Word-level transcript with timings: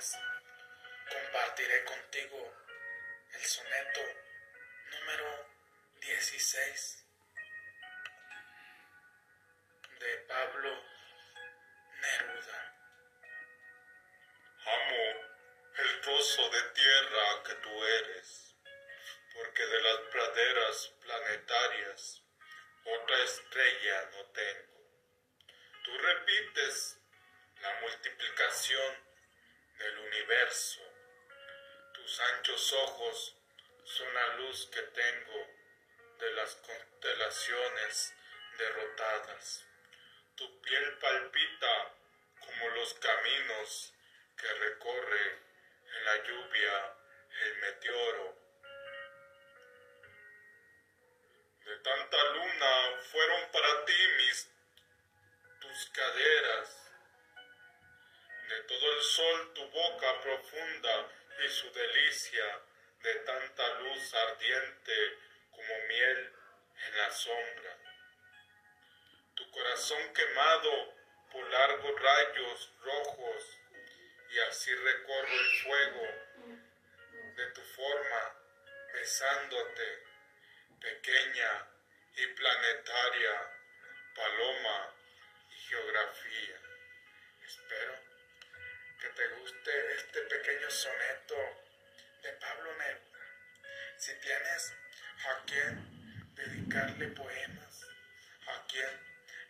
compartiré 0.00 1.84
contigo 1.84 2.54
el 3.34 3.44
soneto 3.44 4.00
número 4.92 5.46
16 6.00 7.04
de 9.98 10.16
Pablo 10.26 10.84
Neruda. 12.00 12.74
Amo 14.64 15.04
el 15.76 16.00
trozo 16.00 16.48
de 16.48 16.62
tierra 16.70 17.42
que 17.44 17.54
tú 17.56 17.84
eres, 17.84 18.56
porque 19.34 19.66
de 19.66 19.82
las 19.82 19.96
praderas 20.12 20.94
planetarias 21.02 22.22
otra 22.84 23.22
estrella 23.24 24.10
no 24.12 24.24
tengo. 24.30 24.80
Tú 25.84 25.98
repites 25.98 26.98
la 27.60 27.80
multiplicación 27.82 29.09
del 29.80 29.98
universo. 29.98 30.80
Tus 31.94 32.20
anchos 32.20 32.72
ojos 32.72 33.36
son 33.84 34.14
la 34.14 34.26
luz 34.34 34.68
que 34.70 34.82
tengo 34.82 35.46
de 36.18 36.32
las 36.32 36.54
constelaciones 36.56 38.14
derrotadas. 38.58 39.64
Tu 40.36 40.60
piel 40.60 40.98
palpita 40.98 41.94
como 42.40 42.68
los 42.70 42.94
caminos 42.94 43.94
que 44.36 44.52
recorre 44.52 45.38
en 45.96 46.04
la 46.04 46.16
lluvia 46.24 46.96
el 47.42 47.56
meteoro. 47.56 48.38
De 51.64 51.76
tanta 51.78 52.24
luna 52.34 53.02
fueron 53.10 53.50
para 53.50 53.84
ti 53.86 54.08
mis 54.18 54.50
tus 55.60 55.90
caderas 55.90 56.89
de 58.50 58.60
todo 58.62 58.92
el 58.92 59.02
sol 59.02 59.54
tu 59.54 59.64
boca 59.70 60.20
profunda 60.22 61.08
y 61.44 61.48
su 61.48 61.70
delicia 61.72 62.60
de 63.00 63.14
tanta 63.20 63.78
luz 63.78 64.12
ardiente 64.12 65.18
como 65.52 65.78
miel 65.86 66.32
en 66.86 66.96
la 66.96 67.10
sombra. 67.12 67.78
Tu 69.36 69.48
corazón 69.52 70.12
quemado 70.12 70.94
por 71.30 71.48
largos 71.48 72.00
rayos 72.00 72.72
rojos 72.82 73.58
y 74.30 74.38
así 74.40 74.74
recorro 74.74 75.32
el 75.32 75.50
fuego 75.62 76.08
de 77.36 77.46
tu 77.52 77.60
forma 77.62 78.36
besándote, 78.92 80.02
pequeña 80.80 81.68
y 82.16 82.26
planetaria 82.26 83.52
paloma 84.16 84.92
y 85.50 85.54
geografía. 85.68 86.69
Este 90.10 90.22
pequeño 90.22 90.68
soneto 90.68 91.36
de 92.20 92.32
Pablo 92.32 92.76
Neruda. 92.78 93.20
Si 93.96 94.12
tienes 94.14 94.74
a 95.28 95.44
quien 95.44 96.34
dedicarle 96.34 97.06
poemas, 97.10 97.86
a 98.48 98.66
quien 98.66 98.90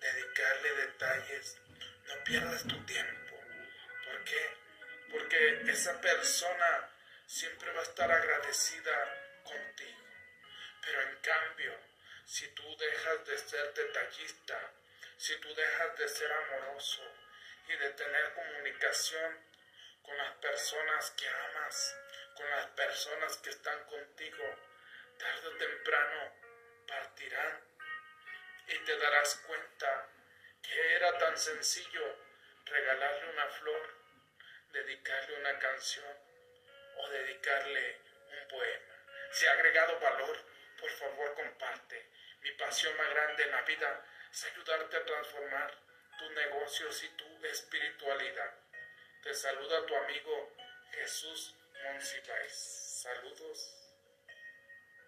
dedicarle 0.00 0.76
detalles, 0.76 1.58
no 2.06 2.22
pierdas 2.22 2.62
tu 2.68 2.86
tiempo. 2.86 3.36
¿Por 4.04 4.24
qué? 4.24 4.56
Porque 5.10 5.62
esa 5.72 6.00
persona 6.00 6.88
siempre 7.26 7.72
va 7.72 7.80
a 7.80 7.90
estar 7.90 8.12
agradecida 8.12 9.42
contigo. 9.42 10.06
Pero 10.82 11.02
en 11.02 11.16
cambio, 11.16 11.80
si 12.26 12.46
tú 12.54 12.76
dejas 12.76 13.26
de 13.26 13.38
ser 13.38 13.74
detallista, 13.74 14.72
si 15.16 15.36
tú 15.40 15.52
dejas 15.52 15.98
de 15.98 16.08
ser 16.08 16.30
amoroso, 16.30 17.02
y 17.66 17.76
de 17.76 17.90
tener 17.90 18.34
comunicación 18.34 19.53
con 20.04 20.16
las 20.18 20.34
personas 20.34 21.10
que 21.12 21.26
amas, 21.26 21.96
con 22.36 22.50
las 22.50 22.66
personas 22.68 23.36
que 23.38 23.50
están 23.50 23.84
contigo, 23.86 24.44
tarde 25.18 25.48
o 25.48 25.56
temprano 25.56 26.32
partirán 26.86 27.60
y 28.66 28.78
te 28.84 28.98
darás 28.98 29.36
cuenta 29.46 30.08
que 30.62 30.94
era 30.94 31.16
tan 31.18 31.36
sencillo 31.36 32.18
regalarle 32.66 33.30
una 33.30 33.46
flor, 33.48 33.94
dedicarle 34.72 35.38
una 35.38 35.58
canción 35.58 36.18
o 36.96 37.08
dedicarle 37.08 38.00
un 38.30 38.48
poema. 38.48 38.94
Si 39.30 39.46
ha 39.46 39.52
agregado 39.52 39.98
valor, 40.00 40.38
por 40.80 40.90
favor 40.90 41.34
comparte. 41.34 42.10
Mi 42.40 42.50
pasión 42.52 42.96
más 42.96 43.08
grande 43.10 43.42
en 43.42 43.50
la 43.50 43.62
vida 43.62 44.06
es 44.30 44.44
ayudarte 44.44 44.96
a 44.96 45.04
transformar 45.04 45.74
tus 46.18 46.30
negocios 46.32 47.02
y 47.04 47.08
tu 47.10 47.46
espiritualidad. 47.46 48.63
Te 49.24 49.32
saluda 49.32 49.86
tu 49.86 49.96
amigo 49.96 50.52
Jesús 50.90 51.56
Monsiváis. 51.82 52.52
Saludos. 52.52 53.93